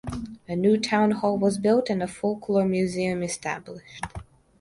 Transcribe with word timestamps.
A 0.47 0.55
new 0.55 0.79
town 0.79 1.11
hall 1.11 1.37
was 1.37 1.59
built 1.59 1.87
and 1.87 2.01
a 2.01 2.07
Folklore 2.07 2.65
Museum 2.65 3.21
established. 3.21 4.03